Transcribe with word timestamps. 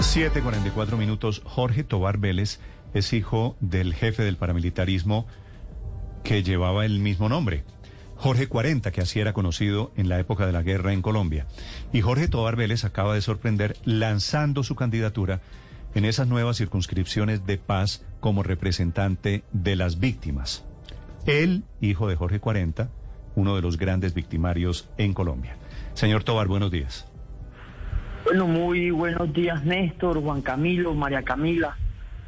7:44 0.00 0.96
minutos. 0.96 1.42
Jorge 1.44 1.82
Tobar 1.82 2.18
Vélez 2.18 2.60
es 2.94 3.12
hijo 3.12 3.56
del 3.60 3.94
jefe 3.94 4.22
del 4.22 4.36
paramilitarismo 4.36 5.26
que 6.22 6.42
llevaba 6.42 6.84
el 6.84 7.00
mismo 7.00 7.28
nombre. 7.28 7.64
Jorge 8.16 8.46
40, 8.46 8.90
que 8.92 9.00
así 9.00 9.20
era 9.20 9.32
conocido 9.32 9.92
en 9.96 10.08
la 10.08 10.18
época 10.18 10.46
de 10.46 10.52
la 10.52 10.62
guerra 10.62 10.92
en 10.92 11.02
Colombia. 11.02 11.46
Y 11.92 12.00
Jorge 12.00 12.28
Tobar 12.28 12.56
Vélez 12.56 12.84
acaba 12.84 13.14
de 13.14 13.20
sorprender 13.20 13.76
lanzando 13.84 14.62
su 14.62 14.74
candidatura 14.74 15.40
en 15.94 16.04
esas 16.04 16.28
nuevas 16.28 16.56
circunscripciones 16.56 17.46
de 17.46 17.58
paz 17.58 18.04
como 18.20 18.42
representante 18.42 19.44
de 19.52 19.76
las 19.76 19.98
víctimas. 19.98 20.64
Él, 21.26 21.64
hijo 21.80 22.08
de 22.08 22.16
Jorge 22.16 22.40
40, 22.40 22.90
uno 23.34 23.56
de 23.56 23.62
los 23.62 23.76
grandes 23.76 24.14
victimarios 24.14 24.88
en 24.98 25.14
Colombia. 25.14 25.56
Señor 25.94 26.24
Tobar, 26.24 26.48
buenos 26.48 26.70
días. 26.70 27.06
Bueno, 28.26 28.46
muy 28.46 28.90
buenos 28.90 29.32
días, 29.32 29.64
Néstor, 29.64 30.20
Juan 30.20 30.42
Camilo, 30.42 30.94
María 30.94 31.22
Camila, 31.22 31.76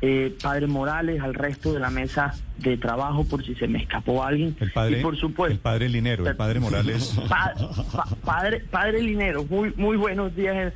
eh, 0.01 0.37
Padre 0.41 0.67
Morales, 0.69 1.20
al 1.20 1.34
resto 1.34 1.73
de 1.73 1.81
la 1.81 1.91
mesa 1.91 2.34
de 2.59 2.77
trabajo, 2.77 3.25
por 3.25 3.45
si 3.45 3.55
se 3.56 3.67
me 3.67 3.81
escapó 3.83 4.23
alguien. 4.25 4.56
El 4.61 4.70
padre, 4.70 5.00
y 5.00 5.03
por 5.03 5.17
supuesto, 5.17 5.53
el 5.55 5.58
padre 5.61 5.89
Linero, 5.89 6.27
el 6.28 6.36
padre 6.36 6.61
Morales. 6.61 7.14
Pa- 7.28 7.53
pa- 7.92 8.08
padre, 8.25 8.61
padre 8.70 9.03
Linero, 9.03 9.45
muy, 9.45 9.73
muy 9.77 9.97
buenos 9.97 10.34
días. 10.36 10.73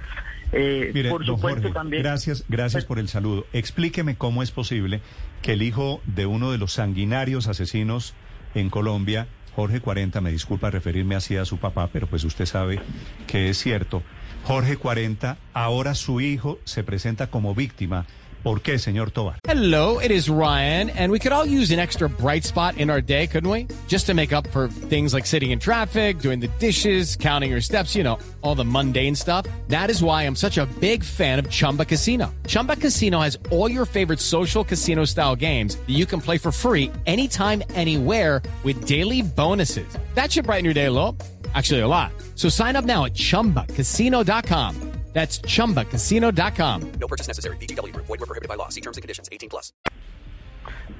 eh, 0.52 0.90
Mire, 0.92 1.10
por 1.10 1.24
supuesto 1.24 1.60
Jorge, 1.62 1.72
también. 1.74 2.02
Gracias, 2.02 2.44
gracias 2.48 2.84
por 2.84 2.98
el 2.98 3.08
saludo. 3.08 3.46
Explíqueme 3.52 4.16
cómo 4.16 4.42
es 4.42 4.50
posible 4.50 5.00
que 5.40 5.52
el 5.52 5.62
hijo 5.62 6.00
de 6.06 6.26
uno 6.26 6.50
de 6.50 6.58
los 6.58 6.72
sanguinarios 6.72 7.46
asesinos 7.46 8.14
en 8.56 8.70
Colombia, 8.70 9.28
Jorge 9.54 9.80
40, 9.80 10.20
me 10.20 10.32
disculpa 10.32 10.70
referirme 10.70 11.14
así 11.14 11.36
a 11.36 11.44
su 11.44 11.58
papá, 11.58 11.88
pero 11.92 12.06
pues 12.08 12.24
usted 12.24 12.46
sabe 12.46 12.80
que 13.28 13.50
es 13.50 13.58
cierto. 13.58 14.02
Jorge 14.44 14.76
40, 14.76 15.36
ahora 15.54 15.94
su 15.94 16.20
hijo 16.20 16.58
se 16.64 16.82
presenta 16.82 17.28
como 17.28 17.54
víctima. 17.54 18.06
¿Por 18.42 18.60
qué, 18.60 18.80
señor 18.80 19.12
Tobar? 19.12 19.38
Hello, 19.46 20.00
it 20.00 20.10
is 20.10 20.28
Ryan, 20.28 20.90
and 20.90 21.12
we 21.12 21.20
could 21.20 21.30
all 21.30 21.46
use 21.46 21.70
an 21.70 21.78
extra 21.78 22.08
bright 22.08 22.42
spot 22.42 22.76
in 22.76 22.90
our 22.90 23.00
day, 23.00 23.28
couldn't 23.28 23.48
we? 23.48 23.68
Just 23.86 24.06
to 24.06 24.14
make 24.14 24.32
up 24.32 24.48
for 24.48 24.66
things 24.88 25.14
like 25.14 25.26
sitting 25.26 25.52
in 25.52 25.60
traffic, 25.60 26.18
doing 26.18 26.40
the 26.40 26.48
dishes, 26.58 27.14
counting 27.14 27.52
your 27.52 27.60
steps, 27.60 27.94
you 27.94 28.02
know, 28.02 28.18
all 28.40 28.56
the 28.56 28.64
mundane 28.64 29.14
stuff. 29.14 29.46
That 29.68 29.90
is 29.90 30.02
why 30.02 30.24
I'm 30.24 30.34
such 30.34 30.58
a 30.58 30.66
big 30.80 31.04
fan 31.04 31.38
of 31.38 31.50
Chumba 31.50 31.84
Casino. 31.84 32.34
Chumba 32.48 32.74
Casino 32.74 33.20
has 33.20 33.38
all 33.52 33.70
your 33.70 33.86
favorite 33.86 34.18
social 34.18 34.64
casino 34.64 35.04
style 35.04 35.36
games 35.36 35.76
that 35.76 35.94
you 35.94 36.04
can 36.04 36.20
play 36.20 36.36
for 36.36 36.50
free 36.50 36.90
anytime, 37.06 37.62
anywhere 37.74 38.42
with 38.64 38.86
daily 38.86 39.22
bonuses. 39.22 39.86
That 40.14 40.32
should 40.32 40.46
brighten 40.46 40.64
your 40.64 40.74
day 40.74 40.86
a 40.86 40.92
little. 40.92 41.16
Actually, 41.54 41.80
a 41.80 41.88
lot. 41.88 42.12
So 42.36 42.48
sign 42.48 42.76
up 42.76 42.84
now 42.84 43.04
at 43.04 43.14
chumbacasino.com. 43.14 44.92
That's 45.12 45.40
chumbacasino.com. 45.40 46.92
No 46.98 47.06
purchase 47.06 47.28
necessary. 47.28 47.56
VGW 47.58 47.92
Group. 47.92 48.06
Void 48.06 48.20
were 48.20 48.26
prohibited 48.26 48.48
by 48.48 48.54
law. 48.54 48.70
See 48.70 48.80
terms 48.80 48.96
and 48.96 49.02
conditions. 49.02 49.28
18 49.30 49.50
plus. 49.50 49.72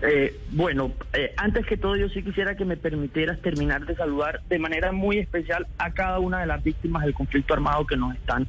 Eh, 0.03 0.36
bueno, 0.50 0.92
eh, 1.12 1.33
antes 1.36 1.64
que 1.64 1.77
todo 1.77 1.97
yo 1.97 2.09
sí 2.09 2.22
quisiera 2.22 2.56
que 2.56 2.64
me 2.64 2.77
permitieras 2.77 3.41
terminar 3.41 3.87
de 3.87 3.94
saludar 3.94 4.43
de 4.49 4.59
manera 4.59 4.91
muy 4.91 5.19
especial 5.19 5.66
a 5.78 5.93
cada 5.93 6.19
una 6.19 6.41
de 6.41 6.47
las 6.47 6.62
víctimas 6.62 7.05
del 7.05 7.15
conflicto 7.15 7.55
armado 7.55 7.87
que 7.87 7.97
nos 7.97 8.15
están 8.16 8.49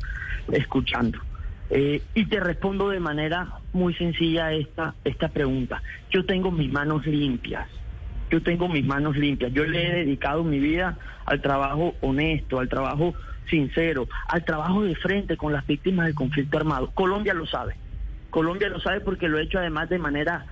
escuchando. 0.52 1.20
Eh, 1.70 2.02
y 2.14 2.26
te 2.26 2.40
respondo 2.40 2.90
de 2.90 3.00
manera 3.00 3.60
muy 3.72 3.94
sencilla 3.94 4.52
esta, 4.52 4.96
esta 5.04 5.30
pregunta. 5.30 5.82
Yo 6.10 6.26
tengo 6.26 6.52
mis 6.52 6.72
manos 6.72 7.06
limpias. 7.06 7.70
Yo 8.34 8.42
tengo 8.42 8.68
mis 8.68 8.84
manos 8.84 9.16
limpias. 9.16 9.54
Yo 9.54 9.64
le 9.64 9.88
he 9.88 9.94
dedicado 9.94 10.44
mi 10.44 10.58
vida 10.58 10.98
al 11.28 11.40
trabajo 11.40 11.94
honesto, 12.02 12.60
al 12.60 12.68
trabajo 12.68 13.14
sincero, 13.48 14.08
al 14.28 14.44
trabajo 14.44 14.82
de 14.82 14.96
frente 14.96 15.38
con 15.38 15.54
las 15.54 15.68
víctimas 15.68 16.08
del 16.08 16.16
conflicto 16.16 16.58
armado. 16.58 16.90
Colombia 16.96 17.36
lo 17.36 17.46
sabe. 17.46 17.76
Colombia 18.32 18.70
lo 18.70 18.80
sabe 18.80 19.02
porque 19.02 19.28
lo 19.28 19.38
he 19.38 19.44
hecho 19.44 19.60
además 19.60 19.88
de 19.88 20.00
manera 20.00 20.48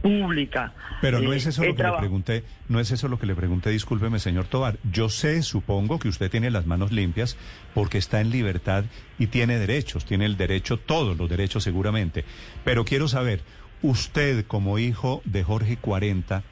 pública. 0.00 0.74
Pero 1.00 1.18
no 1.20 1.32
Eh, 1.32 1.38
es 1.38 1.46
eso 1.46 1.64
lo 1.64 1.74
que 1.74 1.82
le 1.82 1.92
pregunté, 1.98 2.44
no 2.68 2.78
es 2.78 2.92
eso 2.92 3.08
lo 3.08 3.18
que 3.18 3.26
le 3.26 3.34
pregunté, 3.34 3.70
discúlpeme, 3.70 4.20
señor 4.20 4.44
Tobar. 4.44 4.76
Yo 4.92 5.08
sé, 5.08 5.42
supongo 5.42 5.98
que 5.98 6.06
usted 6.06 6.30
tiene 6.30 6.52
las 6.52 6.66
manos 6.66 6.92
limpias 6.92 7.36
porque 7.74 7.98
está 7.98 8.20
en 8.20 8.30
libertad 8.30 8.84
y 9.18 9.26
tiene 9.26 9.58
derechos, 9.58 10.04
tiene 10.04 10.26
el 10.26 10.36
derecho, 10.36 10.76
todos 10.76 11.16
los 11.16 11.28
derechos 11.28 11.64
seguramente. 11.64 12.24
Pero 12.62 12.84
quiero 12.84 13.08
saber, 13.08 13.40
usted 13.82 14.46
como 14.46 14.78
hijo 14.78 15.20
de 15.24 15.42
Jorge 15.42 15.78
40, 15.78 16.44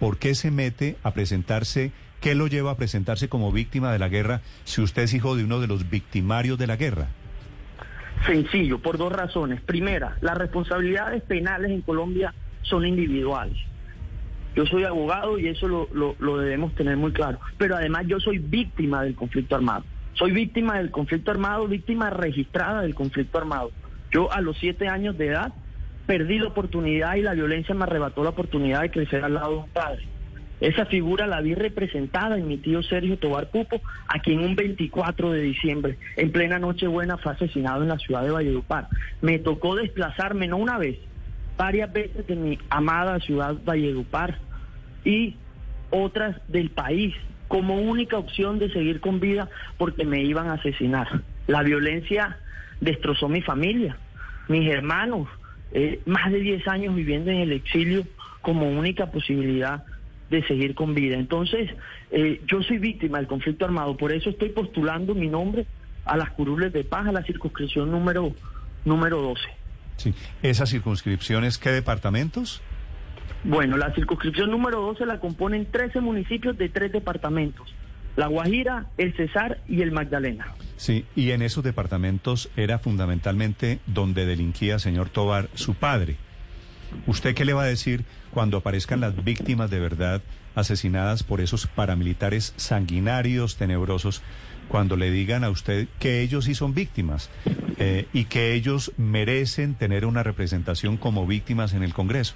¿por 0.00 0.18
qué 0.18 0.34
se 0.34 0.50
mete 0.50 0.96
a 1.02 1.12
presentarse, 1.12 1.92
qué 2.20 2.34
lo 2.34 2.46
lleva 2.46 2.72
a 2.72 2.76
presentarse 2.76 3.28
como 3.28 3.52
víctima 3.52 3.92
de 3.92 3.98
la 3.98 4.08
guerra 4.08 4.40
si 4.64 4.80
usted 4.82 5.02
es 5.02 5.14
hijo 5.14 5.36
de 5.36 5.44
uno 5.44 5.60
de 5.60 5.66
los 5.66 5.88
victimarios 5.90 6.58
de 6.58 6.66
la 6.66 6.76
guerra? 6.76 7.08
Sencillo, 8.26 8.78
por 8.78 8.96
dos 8.96 9.12
razones. 9.12 9.60
Primera, 9.60 10.16
las 10.20 10.38
responsabilidades 10.38 11.22
penales 11.22 11.70
en 11.70 11.82
Colombia 11.82 12.32
son 12.62 12.86
individuales. 12.86 13.56
Yo 14.56 14.64
soy 14.66 14.84
abogado 14.84 15.38
y 15.38 15.48
eso 15.48 15.66
lo, 15.68 15.88
lo- 15.92 16.38
debemos 16.38 16.74
tener 16.74 16.96
muy 16.96 17.12
claro. 17.12 17.40
Pero 17.58 17.76
además 17.76 18.04
yo 18.06 18.20
soy 18.20 18.38
víctima 18.38 19.02
del 19.02 19.14
conflicto 19.14 19.56
armado. 19.56 19.84
Soy 20.14 20.30
víctima 20.30 20.78
del 20.78 20.90
conflicto 20.92 21.32
armado, 21.32 21.66
víctima 21.66 22.08
registrada 22.08 22.82
del 22.82 22.94
conflicto 22.94 23.36
armado. 23.36 23.72
Yo 24.12 24.32
a 24.32 24.40
los 24.40 24.56
siete 24.58 24.86
años 24.88 25.18
de 25.18 25.26
edad 25.26 25.52
perdí 26.06 26.38
la 26.38 26.48
oportunidad 26.48 27.16
y 27.16 27.22
la 27.22 27.34
violencia 27.34 27.74
me 27.74 27.84
arrebató 27.84 28.22
la 28.22 28.30
oportunidad 28.30 28.82
de 28.82 28.90
crecer 28.90 29.24
al 29.24 29.34
lado 29.34 29.50
de 29.50 29.58
un 29.58 29.68
padre. 29.70 30.08
Esa 30.60 30.86
figura 30.86 31.26
la 31.26 31.40
vi 31.40 31.54
representada 31.54 32.38
en 32.38 32.46
mi 32.46 32.58
tío 32.58 32.82
Sergio 32.82 33.18
Tobar 33.18 33.50
Pupo, 33.50 33.80
a 34.08 34.20
quien 34.20 34.40
un 34.40 34.54
24 34.54 35.32
de 35.32 35.40
diciembre, 35.40 35.98
en 36.16 36.30
plena 36.30 36.58
Nochebuena, 36.58 37.18
fue 37.18 37.32
asesinado 37.32 37.82
en 37.82 37.88
la 37.88 37.98
ciudad 37.98 38.22
de 38.22 38.30
Valledupar. 38.30 38.88
Me 39.20 39.38
tocó 39.38 39.74
desplazarme, 39.74 40.46
no 40.46 40.56
una 40.56 40.78
vez, 40.78 40.98
varias 41.58 41.92
veces 41.92 42.26
de 42.26 42.36
mi 42.36 42.58
amada 42.70 43.18
ciudad 43.20 43.56
Valledupar 43.64 44.38
y 45.04 45.36
otras 45.90 46.36
del 46.48 46.70
país 46.70 47.14
como 47.48 47.76
única 47.76 48.16
opción 48.16 48.58
de 48.58 48.72
seguir 48.72 49.00
con 49.00 49.20
vida 49.20 49.48
porque 49.76 50.04
me 50.04 50.22
iban 50.22 50.48
a 50.48 50.54
asesinar. 50.54 51.22
La 51.46 51.62
violencia 51.62 52.38
destrozó 52.80 53.28
mi 53.28 53.42
familia, 53.42 53.96
mis 54.48 54.68
hermanos, 54.70 55.28
eh, 55.74 56.00
más 56.06 56.32
de 56.32 56.40
10 56.40 56.66
años 56.68 56.94
viviendo 56.94 57.30
en 57.30 57.38
el 57.38 57.52
exilio 57.52 58.04
como 58.40 58.70
única 58.70 59.10
posibilidad 59.10 59.84
de 60.30 60.46
seguir 60.46 60.74
con 60.74 60.94
vida. 60.94 61.16
Entonces, 61.16 61.70
eh, 62.10 62.40
yo 62.46 62.62
soy 62.62 62.78
víctima 62.78 63.18
del 63.18 63.26
conflicto 63.26 63.64
armado, 63.64 63.96
por 63.96 64.12
eso 64.12 64.30
estoy 64.30 64.50
postulando 64.50 65.14
mi 65.14 65.28
nombre 65.28 65.66
a 66.04 66.16
las 66.16 66.30
curules 66.30 66.72
de 66.72 66.84
paz, 66.84 67.06
a 67.06 67.12
la 67.12 67.22
circunscripción 67.24 67.90
número, 67.90 68.32
número 68.84 69.20
12. 69.20 69.42
Sí. 69.96 70.14
¿Esas 70.42 70.70
circunscripciones 70.70 71.58
qué 71.58 71.70
departamentos? 71.70 72.62
Bueno, 73.42 73.76
la 73.76 73.92
circunscripción 73.94 74.50
número 74.50 74.80
12 74.80 75.06
la 75.06 75.18
componen 75.18 75.66
13 75.70 76.00
municipios 76.00 76.56
de 76.56 76.68
tres 76.68 76.92
departamentos. 76.92 77.74
La 78.16 78.28
Guajira, 78.28 78.86
el 78.96 79.14
Cesar 79.14 79.60
y 79.68 79.82
el 79.82 79.92
Magdalena. 79.92 80.54
Sí, 80.76 81.04
y 81.16 81.30
en 81.30 81.42
esos 81.42 81.64
departamentos 81.64 82.48
era 82.56 82.78
fundamentalmente 82.78 83.80
donde 83.86 84.26
delinquía, 84.26 84.78
señor 84.78 85.08
Tobar, 85.08 85.48
su 85.54 85.74
padre. 85.74 86.16
¿Usted 87.06 87.34
qué 87.34 87.44
le 87.44 87.54
va 87.54 87.62
a 87.62 87.66
decir 87.66 88.04
cuando 88.30 88.58
aparezcan 88.58 89.00
las 89.00 89.24
víctimas 89.24 89.70
de 89.70 89.80
verdad 89.80 90.22
asesinadas 90.54 91.22
por 91.22 91.40
esos 91.40 91.66
paramilitares 91.66 92.54
sanguinarios, 92.56 93.56
tenebrosos, 93.56 94.22
cuando 94.68 94.96
le 94.96 95.10
digan 95.10 95.44
a 95.44 95.50
usted 95.50 95.88
que 95.98 96.22
ellos 96.22 96.46
sí 96.46 96.54
son 96.54 96.74
víctimas 96.74 97.30
eh, 97.78 98.06
y 98.12 98.24
que 98.26 98.54
ellos 98.54 98.92
merecen 98.96 99.74
tener 99.74 100.06
una 100.06 100.22
representación 100.22 100.96
como 100.96 101.26
víctimas 101.26 101.74
en 101.74 101.82
el 101.82 101.92
Congreso? 101.92 102.34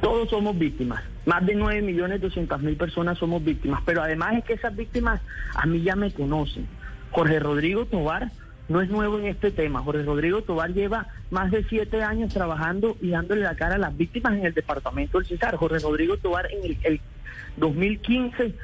Todos 0.00 0.30
somos 0.30 0.58
víctimas. 0.58 1.02
Más 1.26 1.44
de 1.46 1.54
9 1.54 1.82
millones 1.82 2.20
200 2.20 2.60
mil 2.62 2.76
personas 2.76 3.18
somos 3.18 3.44
víctimas. 3.44 3.80
Pero 3.86 4.02
además 4.02 4.34
es 4.38 4.44
que 4.44 4.54
esas 4.54 4.74
víctimas 4.74 5.20
a 5.54 5.66
mí 5.66 5.82
ya 5.82 5.94
me 5.96 6.12
conocen. 6.12 6.66
Jorge 7.10 7.38
Rodrigo 7.38 7.84
Tobar 7.86 8.30
no 8.68 8.80
es 8.80 8.88
nuevo 8.90 9.18
en 9.18 9.26
este 9.26 9.50
tema. 9.50 9.82
Jorge 9.82 10.02
Rodrigo 10.02 10.42
Tobar 10.42 10.72
lleva 10.72 11.06
más 11.30 11.50
de 11.50 11.62
siete 11.64 12.02
años 12.02 12.32
trabajando 12.32 12.96
y 13.00 13.10
dándole 13.10 13.42
la 13.42 13.54
cara 13.56 13.74
a 13.74 13.78
las 13.78 13.96
víctimas 13.96 14.32
en 14.34 14.46
el 14.46 14.54
departamento 14.54 15.18
del 15.18 15.26
Cesar. 15.28 15.56
Jorge 15.56 15.78
Rodrigo 15.80 16.16
Tobar 16.16 16.48
en 16.50 16.64
el, 16.64 16.78
el 16.84 17.00
2015 17.56 18.54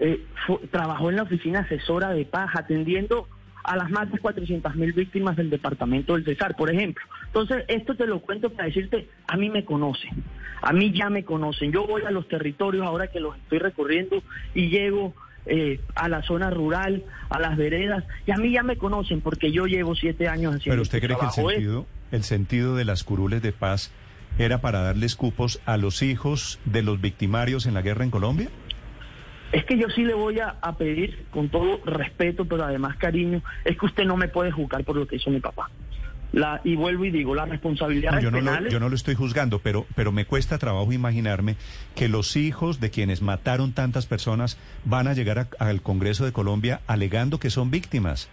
eh, 0.00 0.24
fu- 0.46 0.60
trabajó 0.70 1.10
en 1.10 1.16
la 1.16 1.22
oficina 1.24 1.60
asesora 1.60 2.10
de 2.10 2.24
paz 2.24 2.50
atendiendo 2.54 3.28
a 3.68 3.76
las 3.76 3.90
más 3.90 4.10
de 4.10 4.18
400 4.18 4.74
mil 4.76 4.92
víctimas 4.92 5.36
del 5.36 5.50
departamento 5.50 6.14
del 6.14 6.24
Cesar, 6.24 6.56
por 6.56 6.70
ejemplo. 6.70 7.04
Entonces, 7.26 7.64
esto 7.68 7.94
te 7.94 8.06
lo 8.06 8.20
cuento 8.20 8.50
para 8.50 8.64
decirte, 8.64 9.08
a 9.26 9.36
mí 9.36 9.50
me 9.50 9.64
conocen, 9.64 10.24
a 10.62 10.72
mí 10.72 10.90
ya 10.92 11.10
me 11.10 11.22
conocen. 11.24 11.70
Yo 11.70 11.86
voy 11.86 12.02
a 12.02 12.10
los 12.10 12.26
territorios 12.28 12.86
ahora 12.86 13.08
que 13.08 13.20
los 13.20 13.36
estoy 13.36 13.58
recorriendo 13.58 14.22
y 14.54 14.70
llego 14.70 15.14
eh, 15.44 15.80
a 15.94 16.08
la 16.08 16.22
zona 16.22 16.48
rural, 16.48 17.04
a 17.28 17.38
las 17.38 17.58
veredas, 17.58 18.04
y 18.26 18.30
a 18.30 18.36
mí 18.36 18.52
ya 18.52 18.62
me 18.62 18.78
conocen 18.78 19.20
porque 19.20 19.52
yo 19.52 19.66
llevo 19.66 19.94
siete 19.94 20.28
años 20.28 20.54
haciendo 20.54 20.72
Pero 20.72 20.82
usted 20.82 20.98
este 20.98 21.06
cree 21.06 21.18
que 21.18 21.26
el 21.26 21.32
trabajo. 21.32 21.50
sentido, 21.50 21.86
el 22.10 22.24
sentido 22.24 22.74
de 22.74 22.84
las 22.86 23.04
curules 23.04 23.42
de 23.42 23.52
paz 23.52 23.92
era 24.38 24.62
para 24.62 24.80
darles 24.80 25.14
cupos 25.14 25.60
a 25.66 25.76
los 25.76 26.02
hijos 26.02 26.58
de 26.64 26.82
los 26.82 27.00
victimarios 27.00 27.66
en 27.66 27.74
la 27.74 27.82
guerra 27.82 28.04
en 28.04 28.10
Colombia? 28.10 28.48
Es 29.52 29.64
que 29.64 29.78
yo 29.78 29.88
sí 29.90 30.04
le 30.04 30.14
voy 30.14 30.40
a, 30.40 30.56
a 30.60 30.76
pedir, 30.76 31.26
con 31.30 31.48
todo 31.48 31.80
respeto, 31.84 32.44
pero 32.44 32.64
además 32.64 32.96
cariño, 32.98 33.42
es 33.64 33.78
que 33.78 33.86
usted 33.86 34.04
no 34.04 34.16
me 34.16 34.28
puede 34.28 34.50
juzgar 34.50 34.84
por 34.84 34.96
lo 34.96 35.06
que 35.06 35.16
hizo 35.16 35.30
mi 35.30 35.40
papá. 35.40 35.70
La, 36.32 36.60
y 36.62 36.76
vuelvo 36.76 37.06
y 37.06 37.10
digo, 37.10 37.34
las 37.34 37.48
responsabilidades 37.48 38.22
yo, 38.22 38.30
no 38.30 38.42
lo, 38.42 38.68
yo 38.68 38.78
no 38.80 38.90
lo 38.90 38.94
estoy 38.94 39.14
juzgando, 39.14 39.60
pero, 39.60 39.86
pero 39.94 40.12
me 40.12 40.26
cuesta 40.26 40.58
trabajo 40.58 40.92
imaginarme 40.92 41.56
que 41.94 42.08
los 42.08 42.36
hijos 42.36 42.80
de 42.80 42.90
quienes 42.90 43.22
mataron 43.22 43.72
tantas 43.72 44.04
personas 44.04 44.58
van 44.84 45.08
a 45.08 45.14
llegar 45.14 45.38
a- 45.38 45.48
al 45.58 45.80
Congreso 45.80 46.26
de 46.26 46.32
Colombia 46.32 46.82
alegando 46.86 47.38
que 47.40 47.48
son 47.48 47.70
víctimas. 47.70 48.28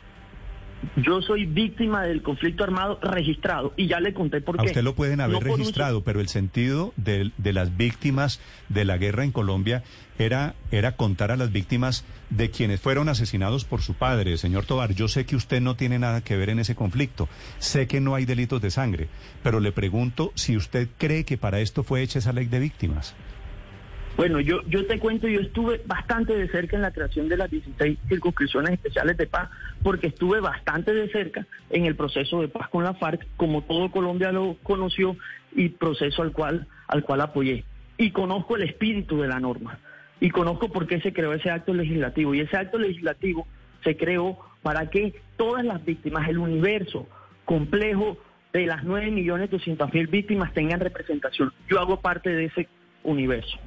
Yo 0.96 1.22
soy 1.22 1.46
víctima 1.46 2.04
del 2.04 2.22
conflicto 2.22 2.64
armado 2.64 3.00
registrado 3.02 3.74
y 3.78 3.88
ya 3.88 4.00
le 4.00 4.14
conté 4.14 4.42
por 4.42 4.60
A 4.60 4.64
qué. 4.64 4.68
usted 4.68 4.84
lo 4.84 4.96
pueden 4.96 5.22
haber 5.22 5.34
No 5.36 5.40
por 5.40 5.52
un 5.52 5.58
registrado, 5.60 6.04
pero 6.04 6.20
el 6.22 6.28
sentido 6.28 6.94
de, 6.98 7.32
de 7.38 7.54
las 7.54 7.76
víctimas 7.78 8.40
de 8.70 8.86
la 8.86 8.98
guerra 8.98 9.24
en 9.24 9.32
Colombia 9.32 9.84
era, 10.18 10.56
era 10.72 10.96
contar 10.96 11.32
a 11.32 11.36
las 11.38 11.52
víctimas 11.52 12.06
de 12.30 12.50
quienes 12.50 12.80
fueron 12.82 13.10
asesinados 13.10 13.66
por 13.66 13.82
su 13.82 13.94
padre. 13.94 14.38
Señor 14.38 14.66
Tobar, 14.66 14.94
yo 14.94 15.08
sé 15.08 15.26
que 15.26 15.36
usted 15.36 15.62
no 15.62 15.76
tiene 15.76 16.00
nada 16.00 16.22
que 16.22 16.38
ver 16.38 16.50
en 16.50 16.60
ese 16.60 16.76
conflicto, 16.76 17.28
sé 17.60 17.88
que 17.88 18.00
no 18.02 18.16
hay 18.16 18.26
delitos 18.26 18.62
de 18.62 18.72
sangre, 18.72 19.08
pero 19.44 19.60
le 19.60 19.72
pregunto 19.72 20.32
si 20.36 20.56
usted 20.58 20.88
cree 20.98 21.26
que 21.26 21.38
para 21.38 21.60
esto 21.60 21.84
fue 21.84 22.02
hecha 22.02 22.20
esa 22.20 22.34
ley 22.34 22.46
de 22.46 22.60
víctimas. 22.60 23.14
Bueno, 24.18 24.40
yo, 24.40 24.62
yo 24.68 24.86
te 24.86 24.98
cuento, 24.98 25.28
yo 25.28 25.42
estuve 25.42 25.82
bastante 25.86 26.36
de 26.38 26.48
cerca 26.48 26.78
en 26.78 26.82
la 26.82 26.92
creación 26.92 27.28
de 27.28 27.36
las 27.36 27.52
16 27.52 28.00
circunscripciones 28.08 28.72
especiales 28.72 29.18
de 29.18 29.28
paz, 29.28 29.50
porque 29.84 30.08
estuve 30.08 30.40
bastante 30.40 30.94
de 30.94 31.10
cerca 31.10 31.46
en 31.70 31.86
el 31.86 31.98
proceso 31.98 32.40
de 32.40 32.48
paz 32.48 32.70
con 32.70 32.86
la 32.86 32.94
FARC, 32.94 33.28
como 33.36 33.64
todo 33.64 33.92
Colombia 33.92 34.32
lo 34.32 34.56
conoció, 34.64 35.18
y 35.54 35.70
proceso 35.70 36.22
al 36.22 36.32
cual, 36.32 36.68
al 36.88 37.04
cual 37.04 37.22
apoyé. 37.22 37.66
Y 37.98 38.12
conozco 38.12 38.56
el 38.56 38.64
espíritu 38.64 39.20
de 39.20 39.28
la 39.28 39.42
norma, 39.42 39.80
y 40.22 40.30
conozco 40.30 40.70
por 40.70 40.88
qué 40.88 41.02
se 41.02 41.12
creó 41.12 41.34
ese 41.34 41.50
acto 41.50 41.74
legislativo. 41.74 42.34
Y 42.34 42.40
ese 42.40 42.56
acto 42.56 42.80
legislativo 42.80 43.46
se 43.84 43.98
creó 43.98 44.40
para 44.62 44.90
que 44.90 45.14
todas 45.36 45.66
las 45.66 45.84
víctimas, 45.84 46.30
el 46.30 46.38
universo 46.38 47.06
complejo 47.44 48.18
de 48.54 48.66
las 48.66 48.86
9.200.000 48.86 50.10
víctimas 50.10 50.54
tengan 50.54 50.80
representación. 50.80 51.52
Yo 51.68 51.82
hago 51.82 52.00
parte 52.00 52.30
de 52.30 52.46
ese 52.46 52.70
universo. 53.04 53.60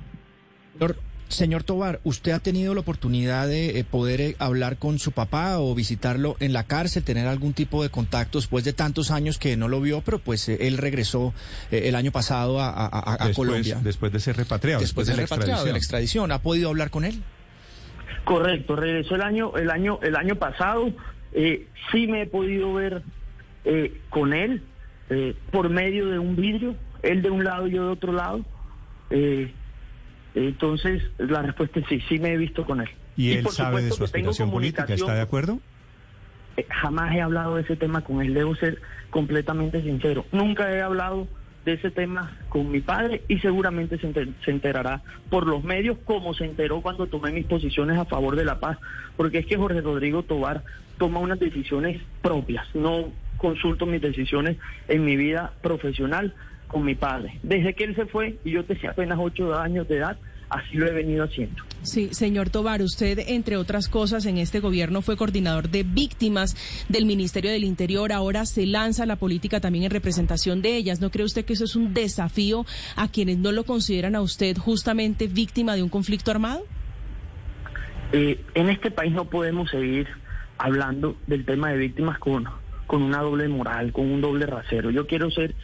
Señor, 0.81 0.97
señor 1.29 1.65
Tobar, 1.65 1.99
¿usted 2.05 2.31
ha 2.31 2.39
tenido 2.39 2.73
la 2.73 2.81
oportunidad 2.81 3.49
de 3.49 3.81
eh, 3.81 3.85
poder 3.85 4.21
eh, 4.21 4.37
hablar 4.39 4.77
con 4.77 5.01
su 5.01 5.11
papá 5.11 5.59
o 5.59 5.75
visitarlo 5.75 6.37
en 6.39 6.53
la 6.53 6.63
cárcel, 6.63 7.03
tener 7.03 7.27
algún 7.27 7.53
tipo 7.53 7.83
de 7.83 7.89
contacto 7.91 8.39
después 8.39 8.65
de 8.65 8.73
tantos 8.73 9.11
años 9.11 9.39
que 9.39 9.57
no 9.57 9.67
lo 9.67 9.81
vio, 9.81 10.03
pero 10.03 10.21
pues 10.21 10.49
eh, 10.49 10.57
él 10.69 10.79
regresó 10.79 11.35
eh, 11.73 11.83
el 11.89 11.97
año 11.97 12.13
pasado 12.13 12.61
a, 12.61 12.69
a- 12.71 12.87
a- 12.87 13.15
a 13.15 13.27
después, 13.27 13.35
Colombia? 13.49 13.81
después 13.83 14.13
de 14.13 14.21
ser 14.21 14.37
repatriado, 14.37 14.81
Después 14.81 15.09
de 15.09 15.15
ser 15.15 15.23
repatriado 15.23 15.65
de 15.65 15.73
la 15.73 15.79
extradición, 15.79 16.31
¿ha 16.31 16.43
podido 16.43 16.69
hablar 16.69 16.91
con 16.91 17.05
él? 17.05 17.25
Correcto, 18.25 18.77
regresó 18.77 19.17
el 19.17 19.23
año, 19.23 19.57
el 19.57 19.71
año, 19.71 19.99
el 20.03 20.15
año 20.15 20.37
pasado. 20.37 20.93
Eh, 21.33 21.67
sí 21.91 22.07
me 22.07 22.23
he 22.23 22.27
podido 22.27 22.73
ver 22.75 23.03
eh, 23.65 24.01
con 24.11 24.33
él 24.33 24.63
eh, 25.11 25.35
por 25.51 25.71
medio 25.71 26.07
de 26.07 26.21
un 26.21 26.37
vidrio, 26.37 26.77
él 27.03 27.21
de 27.23 27.31
un 27.31 27.43
lado 27.43 27.67
y 27.67 27.73
yo 27.73 27.85
de 27.87 27.91
otro 27.91 28.13
lado. 28.13 28.45
Eh, 29.11 29.53
entonces 30.47 31.03
la 31.19 31.43
respuesta 31.43 31.81
es 31.81 31.87
sí, 31.89 32.01
sí 32.09 32.19
me 32.19 32.33
he 32.33 32.37
visto 32.37 32.65
con 32.65 32.81
él. 32.81 32.89
¿Y 33.17 33.33
él 33.33 33.43
por 33.43 33.53
sabe 33.53 33.83
de 33.83 33.91
su 33.91 34.05
aspiración 34.05 34.51
política? 34.51 34.87
¿Está 34.89 35.15
de 35.15 35.21
acuerdo? 35.21 35.59
Eh, 36.57 36.67
jamás 36.71 37.15
he 37.15 37.21
hablado 37.21 37.57
de 37.57 37.63
ese 37.63 37.77
tema 37.77 38.03
con 38.03 38.23
él, 38.23 38.35
debo 38.35 38.55
ser 38.55 38.81
completamente 39.11 39.83
sincero. 39.83 40.25
Nunca 40.33 40.71
he 40.73 40.81
hablado 40.83 41.27
de 41.65 41.75
ese 41.75 41.91
tema 41.91 42.37
con 42.49 42.71
mi 42.71 42.81
padre 42.81 43.23
y 43.29 43.39
seguramente 43.41 43.99
se, 43.99 44.07
enter- 44.13 44.33
se 44.45 44.51
enterará 44.51 45.03
por 45.29 45.47
los 45.47 45.65
medios 45.65 45.99
como 46.05 46.33
se 46.35 46.45
enteró 46.45 46.81
cuando 46.81 47.07
tomé 47.09 47.33
mis 47.33 47.45
posiciones 47.47 47.99
a 47.99 48.05
favor 48.05 48.37
de 48.37 48.45
la 48.45 48.61
paz, 48.61 48.79
porque 49.17 49.39
es 49.39 49.47
que 49.47 49.57
Jorge 49.57 49.81
Rodrigo 49.81 50.23
Tobar 50.23 50.63
toma 50.99 51.21
unas 51.21 51.39
decisiones 51.39 52.01
propias, 52.23 52.67
no 52.75 53.13
consulto 53.39 53.87
mis 53.87 54.03
decisiones 54.03 54.59
en 54.89 55.05
mi 55.05 55.17
vida 55.17 55.55
profesional 55.63 56.35
con 56.67 56.85
mi 56.85 56.95
padre. 56.95 57.39
Desde 57.43 57.75
que 57.75 57.85
él 57.85 57.97
se 57.97 58.07
fue 58.07 58.39
y 58.45 58.51
yo 58.51 58.65
tenía 58.65 58.91
apenas 58.91 59.19
ocho 59.21 59.59
años 59.59 59.89
de 59.89 59.97
edad, 59.97 60.19
así 60.51 60.77
lo 60.77 60.87
he 60.87 60.93
venido 60.93 61.25
haciendo. 61.25 61.63
Sí, 61.83 62.09
señor 62.13 62.51
Tobar, 62.51 62.83
usted, 62.83 63.21
entre 63.29 63.57
otras 63.57 63.89
cosas, 63.89 64.27
en 64.27 64.37
este 64.37 64.61
gobierno 64.61 65.01
fue 65.01 65.17
coordinador 65.17 65.71
de 65.71 65.85
víctimas 65.85 66.57
del 66.89 67.07
Ministerio 67.07 67.51
del 67.51 67.65
Interior. 67.65 68.13
Ahora 68.13 68.45
se 68.47 68.67
lanza 68.67 69.07
la 69.07 69.17
política 69.17 69.61
también 69.61 69.85
en 69.85 69.91
representación 69.91 70.61
de 70.61 70.77
ellas. 70.77 71.01
¿No 71.01 71.11
cree 71.11 71.25
usted 71.25 71.45
que 71.45 71.53
eso 71.53 71.65
es 71.65 71.77
un 71.77 71.95
desafío 71.95 72.67
a 72.97 73.09
quienes 73.09 73.39
no 73.39 73.53
lo 73.53 73.65
consideran 73.65 74.17
a 74.17 74.21
usted 74.21 74.57
justamente 74.59 75.29
víctima 75.29 75.77
de 75.77 75.83
un 75.83 75.89
conflicto 75.89 76.31
armado? 76.31 76.65
Eh, 78.13 78.41
en 78.55 78.71
este 78.71 78.91
país 78.91 79.13
no 79.13 79.27
podemos 79.27 79.71
seguir 79.71 80.09
hablando 80.57 81.17
del 81.27 81.45
tema 81.45 81.71
de 81.71 81.79
víctimas 81.79 82.19
con, 82.19 82.49
con 82.89 83.03
una 83.03 83.19
doble 83.21 83.47
moral, 83.49 83.93
con 83.93 84.11
un 84.11 84.21
doble 84.21 84.47
rasero. 84.47 84.91
Yo 84.91 85.07
quiero 85.07 85.31
ser 85.31 85.55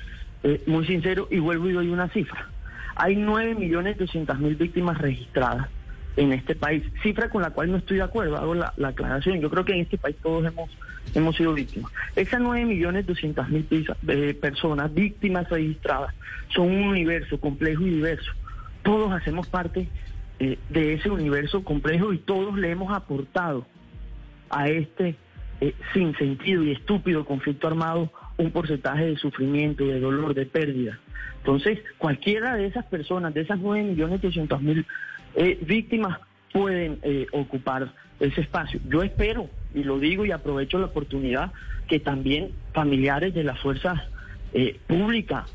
eh, 0.45 0.63
muy 0.67 0.87
sincero 0.87 1.27
y 1.31 1.41
vuelvo 1.41 1.69
y 1.69 1.73
doy 1.73 1.89
una 1.89 2.09
cifra. 2.11 2.49
Hay 2.95 3.17
9.200.000 3.17 4.57
víctimas 4.57 4.99
registradas 4.99 5.69
en 6.17 6.33
este 6.33 6.55
país, 6.55 6.85
cifra 7.03 7.29
con 7.29 7.43
la 7.43 7.51
cual 7.51 7.73
no 7.73 7.79
estoy 7.79 7.97
de 7.97 8.05
acuerdo, 8.05 8.37
hago 8.37 8.55
la, 8.55 8.73
la 8.77 8.89
aclaración. 8.89 9.41
Yo 9.41 9.51
creo 9.51 9.65
que 9.65 9.73
en 9.73 9.81
este 9.81 9.99
país 9.99 10.15
todos 10.23 10.45
hemos, 10.47 10.71
hemos 11.13 11.35
sido 11.35 11.55
víctimas. 11.55 11.91
Esas 12.15 12.41
9.200.000 12.41 13.65
pisa- 13.65 13.97
eh, 14.07 14.35
personas, 14.41 14.95
víctimas 14.95 15.49
registradas, 15.51 16.15
son 16.55 16.71
un 16.71 16.83
universo 16.85 17.41
complejo 17.41 17.83
y 17.83 17.91
diverso. 17.91 18.31
Todos 18.85 19.13
hacemos 19.13 19.49
parte 19.49 19.89
eh, 20.39 20.59
de 20.69 20.93
ese 20.95 21.11
universo 21.11 21.65
complejo 21.65 22.13
y 22.13 22.19
todos 22.19 22.57
le 22.57 22.71
hemos 22.71 22.93
aportado 22.95 23.67
a 24.51 24.69
este 24.69 25.17
eh, 25.61 25.75
sin 25.93 26.17
sentido 26.17 26.63
y 26.63 26.73
estúpido 26.73 27.25
conflicto 27.25 27.67
armado 27.67 28.11
un 28.37 28.51
porcentaje 28.51 29.07
de 29.07 29.17
sufrimiento, 29.17 29.87
de 29.87 30.01
dolor, 30.01 30.35
de 30.35 30.47
pérdida. 30.47 30.99
Entonces, 31.39 31.79
cualquiera 31.99 32.57
de 32.57 32.67
esas 32.67 32.85
personas, 32.87 33.35
de 33.35 33.43
esas 33.43 33.59
9.200.000 33.61 34.85
eh, 35.37 35.59
víctimas, 35.63 36.19
pueden 36.53 36.99
eh, 37.03 37.27
ocupar 37.33 37.93
ese 38.21 38.41
espacio. 38.41 38.81
Yo 38.89 39.03
espero, 39.03 39.49
y 39.75 39.85
lo 39.85 39.99
digo 39.99 40.25
y 40.25 40.31
aprovecho 40.31 40.79
la 40.79 40.87
oportunidad, 40.87 41.53
que 41.89 42.01
también 42.01 42.51
familiares 42.73 43.35
de 43.35 43.45
las 43.45 43.61
fuerzas 43.61 44.01
eh, 44.53 44.79
públicas 44.87 45.53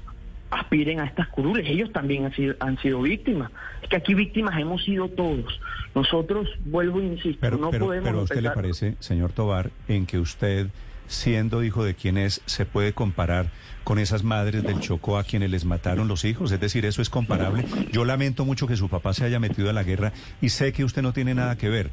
aspiren 0.51 0.99
a 0.99 1.05
estas 1.05 1.27
curules. 1.27 1.67
Ellos 1.67 1.91
también 1.91 2.25
han 2.25 2.33
sido, 2.33 2.55
han 2.59 2.77
sido 2.79 3.01
víctimas. 3.01 3.51
Es 3.81 3.89
que 3.89 3.95
aquí 3.95 4.13
víctimas 4.13 4.59
hemos 4.59 4.83
sido 4.83 5.09
todos. 5.09 5.59
Nosotros, 5.95 6.47
vuelvo 6.65 6.99
e 6.99 7.05
insisto, 7.05 7.39
Pero, 7.41 7.57
no 7.57 7.71
pero, 7.71 7.85
podemos 7.85 8.09
pero 8.09 8.19
a 8.19 8.23
usted 8.23 8.41
le 8.41 8.51
parece, 8.51 8.95
señor 8.99 9.31
Tobar, 9.31 9.71
en 9.87 10.05
que 10.05 10.19
usted, 10.19 10.67
siendo 11.07 11.63
hijo 11.63 11.83
de 11.83 11.95
quien 11.95 12.17
es, 12.17 12.41
se 12.45 12.65
puede 12.65 12.93
comparar 12.93 13.51
con 13.83 13.97
esas 13.97 14.23
madres 14.23 14.63
del 14.63 14.79
Chocó 14.79 15.17
a 15.17 15.23
quienes 15.23 15.49
les 15.49 15.65
mataron 15.65 16.07
los 16.07 16.25
hijos. 16.25 16.51
Es 16.51 16.59
decir, 16.59 16.85
eso 16.85 17.01
es 17.01 17.09
comparable. 17.09 17.65
Yo 17.91 18.05
lamento 18.05 18.45
mucho 18.45 18.67
que 18.67 18.75
su 18.75 18.87
papá 18.87 19.13
se 19.13 19.25
haya 19.25 19.39
metido 19.39 19.69
a 19.69 19.73
la 19.73 19.83
guerra 19.83 20.13
y 20.41 20.49
sé 20.49 20.73
que 20.73 20.83
usted 20.83 21.01
no 21.01 21.13
tiene 21.13 21.33
nada 21.33 21.57
que 21.57 21.69
ver. 21.69 21.89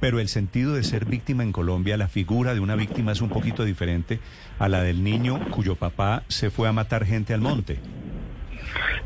Pero 0.00 0.20
el 0.20 0.28
sentido 0.28 0.74
de 0.74 0.84
ser 0.84 1.06
víctima 1.06 1.42
en 1.42 1.52
Colombia, 1.52 1.96
la 1.96 2.08
figura 2.08 2.54
de 2.54 2.60
una 2.60 2.76
víctima 2.76 3.12
es 3.12 3.20
un 3.20 3.30
poquito 3.30 3.64
diferente 3.64 4.20
a 4.58 4.68
la 4.68 4.82
del 4.82 5.02
niño 5.02 5.40
cuyo 5.50 5.74
papá 5.74 6.22
se 6.28 6.50
fue 6.50 6.68
a 6.68 6.72
matar 6.72 7.04
gente 7.04 7.34
al 7.34 7.40
monte. 7.40 7.80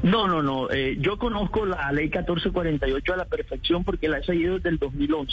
No, 0.02 0.26
no, 0.26 0.42
no. 0.42 0.70
eh, 0.70 0.96
yo 1.00 1.18
conozco 1.18 1.64
la 1.66 1.90
ley 1.92 2.04
1448 2.04 3.12
a 3.12 3.16
la 3.16 3.24
perfección 3.26 3.84
porque 3.84 4.08
la 4.08 4.18
he 4.18 4.24
seguido 4.24 4.56
desde 4.56 4.70
el 4.70 4.78
2011. 4.78 5.32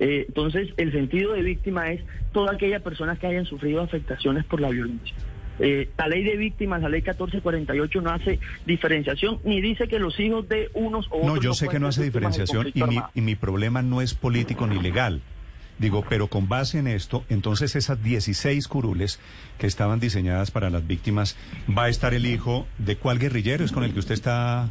Eh, 0.00 0.24
entonces, 0.28 0.70
el 0.76 0.92
sentido 0.92 1.32
de 1.32 1.42
víctima 1.42 1.90
es 1.92 2.02
toda 2.32 2.52
aquella 2.52 2.80
persona 2.80 3.16
que 3.16 3.26
hayan 3.28 3.46
sufrido 3.46 3.80
afectaciones 3.82 4.44
por 4.44 4.60
la 4.60 4.70
violencia. 4.70 5.14
Eh, 5.60 5.88
la 5.96 6.08
ley 6.08 6.24
de 6.24 6.36
víctimas, 6.36 6.82
la 6.82 6.88
ley 6.88 7.00
1448, 7.00 8.00
no 8.00 8.10
hace 8.10 8.40
diferenciación 8.66 9.38
ni 9.44 9.60
dice 9.60 9.86
que 9.86 10.00
los 10.00 10.18
hijos 10.18 10.48
de 10.48 10.68
unos 10.74 11.06
o 11.10 11.18
No, 11.24 11.34
otros. 11.34 11.44
yo 11.44 11.54
sé 11.54 11.68
que 11.68 11.78
no 11.78 11.86
hace 11.86 12.02
diferenciación 12.02 12.72
mi, 12.74 12.98
y 13.14 13.20
mi 13.20 13.36
problema 13.36 13.80
no 13.80 14.00
es 14.00 14.14
político 14.14 14.66
ni 14.66 14.80
legal. 14.80 15.20
Digo, 15.78 16.04
pero 16.08 16.28
con 16.28 16.48
base 16.48 16.78
en 16.78 16.86
esto, 16.86 17.24
entonces 17.28 17.74
esas 17.74 18.02
16 18.02 18.68
curules 18.68 19.18
que 19.58 19.66
estaban 19.66 19.98
diseñadas 19.98 20.50
para 20.52 20.70
las 20.70 20.86
víctimas, 20.86 21.36
¿va 21.68 21.84
a 21.84 21.88
estar 21.88 22.14
el 22.14 22.26
hijo 22.26 22.66
de 22.78 22.96
cuál 22.96 23.18
guerrillero 23.18 23.64
es 23.64 23.72
con 23.72 23.82
el 23.82 23.92
que 23.92 23.98
usted 23.98 24.14
está 24.14 24.70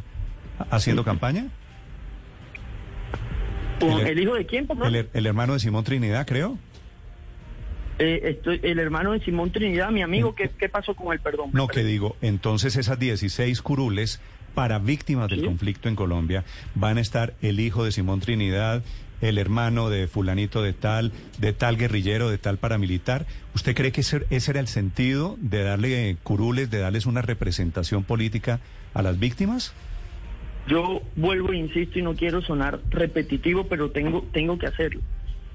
haciendo 0.70 1.04
campaña? 1.04 1.46
¿Con 3.80 3.92
el- 4.00 4.06
¿El 4.06 4.18
hijo 4.20 4.34
de 4.34 4.46
quién? 4.46 4.66
El, 4.84 5.08
el 5.12 5.26
hermano 5.26 5.52
de 5.54 5.60
Simón 5.60 5.84
Trinidad, 5.84 6.26
creo. 6.26 6.58
Eh, 7.98 8.20
estoy, 8.36 8.60
el 8.62 8.78
hermano 8.78 9.12
de 9.12 9.20
Simón 9.20 9.50
Trinidad, 9.52 9.90
mi 9.90 10.02
amigo, 10.02 10.34
¿qué, 10.34 10.50
qué 10.58 10.68
pasó 10.68 10.94
con 10.94 11.12
él? 11.12 11.20
Perdón. 11.20 11.50
No, 11.52 11.68
que 11.68 11.84
digo, 11.84 12.16
entonces 12.22 12.76
esas 12.76 12.98
16 12.98 13.62
curules 13.62 14.20
para 14.54 14.78
víctimas 14.78 15.28
del 15.28 15.44
conflicto 15.44 15.88
en 15.88 15.96
Colombia 15.96 16.44
van 16.74 16.98
a 16.98 17.00
estar 17.00 17.34
el 17.42 17.60
hijo 17.60 17.84
de 17.84 17.92
Simón 17.92 18.20
Trinidad, 18.20 18.82
el 19.28 19.38
hermano 19.38 19.88
de 19.88 20.06
fulanito 20.06 20.62
de 20.62 20.74
tal, 20.74 21.12
de 21.38 21.52
tal 21.52 21.76
guerrillero, 21.76 22.28
de 22.28 22.38
tal 22.38 22.58
paramilitar. 22.58 23.26
¿Usted 23.54 23.74
cree 23.74 23.90
que 23.90 24.02
ese, 24.02 24.26
era 24.28 24.60
el 24.60 24.68
sentido 24.68 25.36
de 25.40 25.62
darle 25.62 26.16
curules, 26.22 26.70
de 26.70 26.78
darles 26.78 27.06
una 27.06 27.22
representación 27.22 28.04
política 28.04 28.60
a 28.92 29.02
las 29.02 29.18
víctimas? 29.18 29.72
Yo 30.66 31.02
vuelvo 31.16 31.52
e 31.52 31.56
insisto 31.56 31.98
y 31.98 32.02
no 32.02 32.14
quiero 32.14 32.42
sonar 32.42 32.80
repetitivo, 32.90 33.66
pero 33.66 33.90
tengo, 33.90 34.26
tengo 34.32 34.58
que 34.58 34.66
hacerlo. 34.66 35.00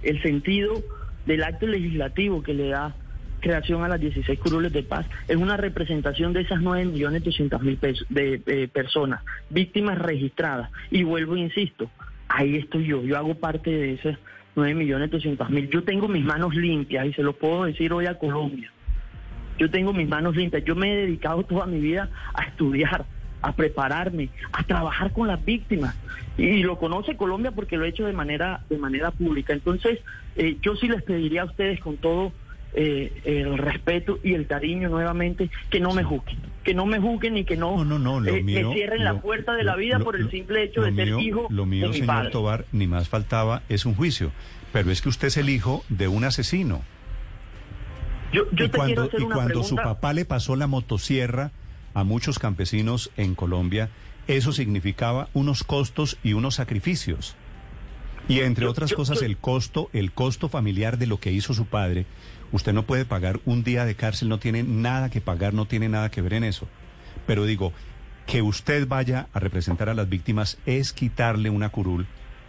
El 0.01 0.21
sentido 0.21 0.83
del 1.25 1.43
acto 1.43 1.67
legislativo 1.67 2.41
que 2.41 2.53
le 2.53 2.69
da 2.69 2.95
creación 3.39 3.83
a 3.83 3.88
las 3.88 3.99
16 3.99 4.38
curules 4.39 4.73
de 4.73 4.83
paz 4.83 5.05
es 5.27 5.38
una 5.38 5.57
representación 5.57 6.33
de 6.33 6.41
esas 6.41 6.61
9 6.61 6.85
millones 6.85 7.23
mil 7.61 7.77
pesos 7.77 8.05
de 8.09 8.41
eh, 8.45 8.67
personas, 8.67 9.21
víctimas 9.49 9.97
registradas. 9.97 10.71
Y 10.91 11.03
vuelvo 11.03 11.35
e 11.35 11.39
insisto, 11.39 11.89
ahí 12.29 12.55
estoy 12.55 12.86
yo, 12.86 13.03
yo 13.03 13.17
hago 13.17 13.36
parte 13.36 13.71
de 13.71 13.93
esas 13.93 14.17
9 14.55 14.75
millones 14.75 15.09
mil. 15.50 15.69
Yo 15.69 15.83
tengo 15.83 16.07
mis 16.07 16.24
manos 16.24 16.55
limpias 16.55 17.05
y 17.07 17.13
se 17.13 17.24
lo 17.24 17.33
puedo 17.33 17.65
decir 17.65 17.91
hoy 17.91 18.05
a 18.05 18.17
Colombia. 18.17 18.71
Yo 19.57 19.69
tengo 19.69 19.93
mis 19.93 20.07
manos 20.07 20.36
limpias. 20.36 20.63
Yo 20.63 20.75
me 20.75 20.93
he 20.93 20.95
dedicado 20.95 21.43
toda 21.43 21.65
mi 21.65 21.79
vida 21.79 22.09
a 22.33 22.43
estudiar, 22.43 23.05
a 23.41 23.53
prepararme, 23.53 24.29
a 24.53 24.63
trabajar 24.63 25.12
con 25.12 25.27
las 25.27 25.43
víctimas. 25.43 25.95
Y 26.38 26.63
lo 26.63 26.77
conoce 26.77 27.17
Colombia 27.17 27.51
porque 27.51 27.77
lo 27.77 27.86
he 27.86 27.89
hecho 27.89 28.05
de 28.05 28.13
manera, 28.13 28.62
de 28.69 28.77
manera 28.77 29.12
pública. 29.12 29.53
Entonces, 29.53 30.00
eh, 30.36 30.57
yo 30.62 30.75
sí 30.75 30.88
les 30.88 31.03
pediría 31.03 31.41
a 31.41 31.45
ustedes 31.45 31.79
con 31.81 31.98
todo 31.98 32.31
eh, 32.74 33.12
el 33.25 33.57
respeto 33.57 34.19
y 34.24 34.33
el 34.33 34.48
cariño 34.48 34.89
nuevamente 34.89 35.50
que 35.69 35.79
no 35.79 35.93
me 35.93 36.03
juzguen. 36.03 36.38
Que 36.69 36.75
no 36.75 36.85
me 36.85 36.99
juzguen 36.99 37.35
y 37.35 37.45
que 37.45 37.57
no, 37.57 37.83
no, 37.83 37.97
no, 37.97 38.19
lo 38.19 38.35
eh, 38.35 38.43
mío, 38.43 38.69
me 38.69 38.75
cierren 38.75 39.03
la 39.03 39.19
puerta 39.19 39.55
de 39.55 39.63
la 39.63 39.75
vida 39.75 39.97
lo- 39.97 40.05
por 40.05 40.15
el 40.15 40.29
simple 40.29 40.61
hecho 40.61 40.83
de 40.83 40.93
ser 40.93 41.07
hijo 41.19 41.47
Lo 41.49 41.65
mío, 41.65 41.85
de 41.85 41.93
mi 41.93 41.93
señor 41.95 42.07
padre. 42.07 42.29
Tobar, 42.29 42.65
ni 42.71 42.85
más 42.85 43.09
faltaba, 43.09 43.63
es 43.69 43.88
un 43.88 43.95
juicio. 43.95 44.31
Pero 44.71 44.91
es 44.91 45.01
que 45.01 45.09
usted 45.09 45.29
es 45.29 45.38
el 45.38 45.49
hijo 45.49 45.83
de 45.89 46.07
un 46.07 46.25
asesino. 46.25 46.83
Yo, 48.31 48.43
yo 48.51 48.65
y 48.65 48.69
te 48.69 48.77
cuando, 48.77 49.01
hacer 49.05 49.19
y 49.19 49.23
una 49.23 49.35
cuando 49.35 49.63
su 49.63 49.77
papá 49.77 50.13
le 50.13 50.25
pasó 50.25 50.55
la 50.55 50.67
motosierra 50.67 51.49
a 51.95 52.03
muchos 52.03 52.38
campesinos 52.38 53.09
en 53.17 53.33
Colombia, 53.33 53.89
eso 54.27 54.51
significaba 54.51 55.27
unos 55.33 55.63
costos 55.63 56.19
y 56.21 56.33
unos 56.33 56.53
sacrificios. 56.53 57.35
Y 58.29 58.39
entre 58.39 58.63
Yo- 58.63 58.71
otras 58.71 58.91
yo- 58.91 58.95
cosas, 58.95 59.19
yo- 59.19 59.25
el 59.25 59.38
costo, 59.38 59.89
el 59.91 60.12
costo 60.13 60.48
familiar 60.48 60.98
de 60.98 61.07
lo 61.07 61.19
que 61.19 61.31
hizo 61.33 61.53
su 61.53 61.65
padre. 61.65 62.05
Usted 62.53 62.71
no 62.74 62.83
puede 62.83 63.03
pagar 63.03 63.39
un 63.45 63.63
día 63.63 63.83
de 63.86 63.95
cárcel, 63.95 64.29
no 64.29 64.39
tiene 64.39 64.63
nada 64.63 65.09
que 65.09 65.19
pagar, 65.19 65.53
no 65.53 65.65
tiene 65.65 65.89
nada 65.89 66.09
que 66.09 66.21
ver 66.21 66.33
en 66.36 66.43
eso. 66.45 66.67
Pero 67.27 67.45
digo, 67.45 67.74
que 68.25 68.41
usted 68.41 68.88
vaya 68.88 69.27
a 69.33 69.39
representar 69.39 69.89
a 69.89 69.93
las 69.93 70.07
víctimas 70.07 70.57
es 70.65 70.93
quitarle 70.93 71.50
una 71.50 71.69
curul, 71.69 72.05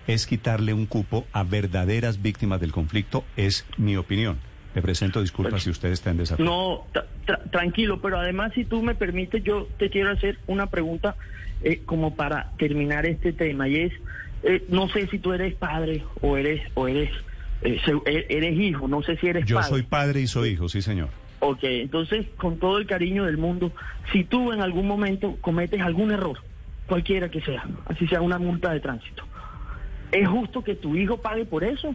es 0.06 0.26
quitarle 0.26 0.74
un 0.74 0.86
cupo 0.86 1.26
a 1.32 1.42
verdaderas 1.42 2.20
víctimas 2.22 2.60
del 2.60 2.72
conflicto, 2.72 3.24
es 3.36 3.66
mi 3.78 3.96
opinión. 3.96 4.38
Le 4.74 4.82
presento 4.82 5.20
disculpas 5.20 5.62
si 5.64 5.70
usted 5.70 5.90
está 5.90 6.10
en 6.10 6.18
desacuerdo. 6.18 6.52
No, 6.52 7.02
tra- 7.26 7.50
tranquilo, 7.50 8.00
pero 8.00 8.18
además 8.20 8.52
si 8.54 8.64
tú 8.64 8.82
me 8.82 8.94
permites, 8.94 9.42
yo 9.42 9.66
te 9.78 9.90
quiero 9.90 10.10
hacer 10.12 10.38
una 10.46 10.66
pregunta 10.66 11.16
eh, 11.62 11.82
como 11.84 12.14
para 12.14 12.52
terminar 12.58 13.04
este 13.06 13.32
tema 13.32 13.68
y 13.68 13.76
es, 13.76 13.92
eh, 14.42 14.64
no 14.68 14.88
sé 14.88 15.06
si 15.08 15.18
tú 15.18 15.32
eres 15.32 15.54
padre 15.54 16.04
o 16.20 16.36
eres 16.36 16.62
o 16.74 16.88
eres 16.88 17.10
eh, 17.62 17.78
e- 18.06 18.26
eres 18.28 18.58
hijo, 18.58 18.88
no 18.88 19.02
sé 19.02 19.16
si 19.16 19.26
eres 19.28 19.44
Yo 19.46 19.56
padre. 19.56 19.68
soy 19.70 19.82
padre 19.82 20.20
y 20.22 20.26
soy 20.26 20.50
hijo, 20.50 20.68
sí 20.68 20.80
señor. 20.82 21.08
Ok, 21.40 21.60
entonces 21.62 22.26
con 22.36 22.58
todo 22.58 22.78
el 22.78 22.86
cariño 22.86 23.24
del 23.24 23.38
mundo, 23.38 23.72
si 24.12 24.24
tú 24.24 24.52
en 24.52 24.60
algún 24.60 24.86
momento 24.86 25.36
cometes 25.40 25.80
algún 25.80 26.10
error, 26.10 26.38
cualquiera 26.86 27.30
que 27.30 27.40
sea, 27.40 27.64
así 27.86 28.06
sea 28.08 28.20
una 28.20 28.38
multa 28.38 28.72
de 28.72 28.80
tránsito, 28.80 29.24
¿es 30.12 30.28
justo 30.28 30.62
que 30.62 30.74
tu 30.74 30.96
hijo 30.96 31.18
pague 31.20 31.44
por 31.44 31.64
eso? 31.64 31.94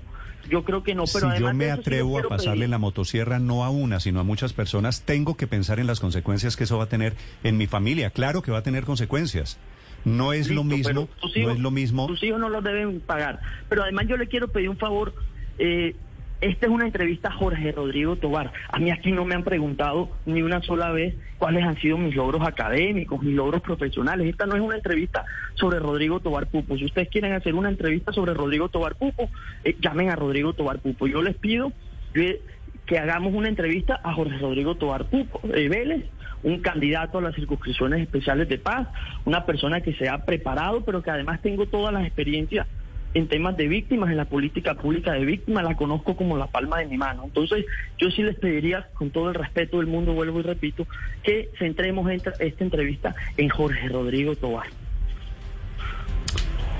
Yo 0.49 0.63
creo 0.63 0.83
que 0.83 0.93
no, 0.95 1.03
pero 1.05 1.19
si 1.19 1.25
además 1.25 1.51
yo 1.51 1.53
me 1.57 1.65
sí 1.65 1.71
atrevo 1.71 2.19
a 2.19 2.23
pasarle 2.23 2.61
pedir- 2.61 2.69
la 2.69 2.77
motosierra 2.77 3.39
no 3.39 3.63
a 3.65 3.69
una, 3.69 3.99
sino 3.99 4.19
a 4.19 4.23
muchas 4.23 4.53
personas, 4.53 5.01
tengo 5.01 5.35
que 5.37 5.47
pensar 5.47 5.79
en 5.79 5.87
las 5.87 5.99
consecuencias 5.99 6.55
que 6.55 6.65
eso 6.65 6.77
va 6.77 6.83
a 6.85 6.89
tener 6.89 7.15
en 7.43 7.57
mi 7.57 7.67
familia. 7.67 8.09
Claro 8.11 8.41
que 8.41 8.51
va 8.51 8.59
a 8.59 8.63
tener 8.63 8.83
consecuencias. 8.85 9.57
No 10.03 10.33
es 10.33 10.51
lo 10.51 10.63
mismo, 10.63 11.09
no 11.35 11.51
es 11.51 11.59
lo 11.59 11.71
mismo. 11.71 12.05
Tus 12.05 12.21
hijos 12.21 12.39
no 12.39 12.49
los 12.49 12.63
deben 12.63 12.99
pagar. 12.99 13.39
Pero 13.69 13.81
además 13.81 14.05
yo 14.07 14.17
le 14.17 14.27
quiero 14.27 14.47
pedir 14.49 14.69
un 14.69 14.77
favor. 14.77 15.15
eh, 15.57 15.95
esta 16.41 16.65
es 16.65 16.71
una 16.71 16.85
entrevista 16.85 17.29
a 17.29 17.31
Jorge 17.31 17.71
Rodrigo 17.71 18.15
Tobar. 18.17 18.51
A 18.69 18.79
mí 18.79 18.91
aquí 18.91 19.11
no 19.11 19.25
me 19.25 19.35
han 19.35 19.43
preguntado 19.43 20.09
ni 20.25 20.41
una 20.41 20.61
sola 20.61 20.91
vez 20.91 21.15
cuáles 21.37 21.63
han 21.63 21.79
sido 21.79 21.97
mis 21.97 22.15
logros 22.15 22.45
académicos, 22.45 23.21
mis 23.21 23.35
logros 23.35 23.61
profesionales. 23.61 24.27
Esta 24.27 24.45
no 24.45 24.55
es 24.55 24.61
una 24.61 24.75
entrevista 24.75 25.25
sobre 25.55 25.79
Rodrigo 25.79 26.19
Tobar 26.19 26.47
Pupo. 26.47 26.77
Si 26.77 26.85
ustedes 26.85 27.09
quieren 27.09 27.33
hacer 27.33 27.55
una 27.55 27.69
entrevista 27.69 28.11
sobre 28.11 28.33
Rodrigo 28.33 28.69
Tobar 28.69 28.95
Pupo, 28.95 29.29
eh, 29.63 29.75
llamen 29.79 30.09
a 30.09 30.15
Rodrigo 30.15 30.53
Tobar 30.53 30.79
Pupo. 30.79 31.07
Yo 31.07 31.21
les 31.21 31.35
pido 31.35 31.71
que 32.13 32.99
hagamos 32.99 33.33
una 33.33 33.49
entrevista 33.49 33.99
a 34.03 34.13
Jorge 34.13 34.37
Rodrigo 34.37 34.75
Tobar 34.75 35.05
Pupo, 35.05 35.41
eh, 35.53 35.67
Vélez, 35.69 36.05
un 36.43 36.61
candidato 36.61 37.17
a 37.17 37.21
las 37.21 37.35
circunscripciones 37.35 38.01
especiales 38.01 38.47
de 38.47 38.59
paz, 38.59 38.87
una 39.25 39.45
persona 39.45 39.81
que 39.81 39.93
se 39.93 40.07
ha 40.07 40.25
preparado, 40.25 40.85
pero 40.85 41.01
que 41.01 41.09
además 41.09 41.41
tengo 41.41 41.65
todas 41.65 41.93
las 41.93 42.05
experiencias 42.05 42.67
en 43.15 43.29
temas 43.29 43.55
de 43.55 43.67
víctimas, 43.69 44.11
en 44.11 44.17
la 44.17 44.25
política 44.25 44.75
pública 44.75 45.13
de 45.13 45.23
víctimas, 45.23 45.63
la 45.63 45.77
conozco 45.77 46.17
como 46.17 46.37
la 46.37 46.47
palma 46.47 46.79
de 46.79 46.85
mi 46.85 46.97
mano. 46.97 47.23
Entonces, 47.23 47.65
yo 47.97 48.11
sí 48.11 48.21
les 48.21 48.35
pediría, 48.35 48.89
con 48.93 49.09
todo 49.09 49.29
el 49.29 49.35
respeto 49.35 49.77
del 49.77 49.87
mundo, 49.87 50.13
vuelvo 50.13 50.41
y 50.41 50.43
repito, 50.43 50.85
que 51.23 51.49
centremos 51.57 52.11
esta, 52.11 52.31
esta 52.39 52.63
entrevista 52.65 53.15
en 53.37 53.47
Jorge 53.47 53.87
Rodrigo 53.87 54.35
Tobar. 54.35 54.67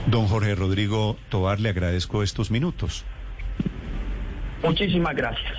Don 0.08 0.28
Jorge 0.28 0.56
Rodrigo 0.56 1.16
Tobar, 1.30 1.62
le 1.62 1.70
agradezco 1.70 2.22
estos 2.22 2.52
minutos. 2.52 3.06
Muchísimas 4.62 5.16
gracias. 5.16 5.54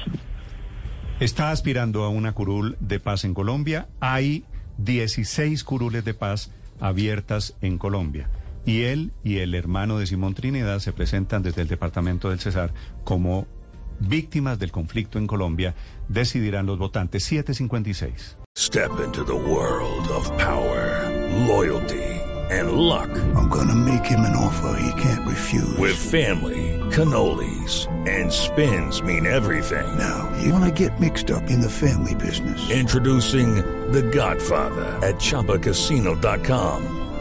Está 1.21 1.53
aspirando 1.53 2.05
a 2.05 2.11
una 2.11 2.33
curul 2.33 2.77
de 2.81 3.01
paz 3.01 3.25
en 3.25 3.33
Colombia. 3.33 3.89
Hay 4.01 4.45
16 4.77 5.65
curules 5.65 6.05
de 6.05 6.13
paz 6.13 6.53
abiertas 6.81 7.57
en 7.63 7.79
Colombia. 7.79 8.29
Y 8.67 8.83
él 8.83 9.13
y 9.23 9.39
el 9.39 9.55
hermano 9.55 9.99
de 9.99 10.07
Simón 10.07 10.35
Trinidad 10.35 10.81
se 10.81 10.93
presentan 10.93 11.43
desde 11.43 11.63
el 11.63 11.69
departamento 11.69 12.31
del 12.31 12.41
Cesar 12.41 12.75
como 13.05 13.47
víctimas 14.01 14.59
del 14.59 14.73
conflicto 14.73 15.19
en 15.19 15.29
Colombia. 15.29 15.75
Decidirán 16.09 16.67
los 16.67 16.77
votantes 16.77 17.23
756. 17.25 18.37
Step 18.59 18.91
into 19.05 19.23
the 19.25 19.33
world 19.33 20.09
of 20.09 20.29
power, 20.39 21.09
loyalty, 21.47 22.03
and 22.51 22.73
luck. 22.73 23.11
I'm 23.37 23.49
gonna 23.49 23.75
make 23.75 24.05
him 24.05 24.21
an 24.21 24.35
offer 24.35 24.77
he 24.81 25.01
can't 25.01 25.27
refuse. 25.27 25.77
With 25.79 25.95
family, 25.95 26.81
cannolis, 26.91 27.87
and 28.09 28.33
spins 28.33 29.03
mean 29.03 29.27
everything. 29.27 29.87
Now, 29.99 30.29
you 30.43 30.53
wanna 30.53 30.73
get 30.73 30.99
mixed 30.99 31.31
up 31.31 31.51
in 31.51 31.61
the 31.61 31.71
family 31.71 32.15
business. 32.15 32.71
Introducing 32.71 33.57
The 33.93 34.03
Godfather 34.03 34.87
at 35.07 35.17
ChumbaCasino.com. 35.17 36.96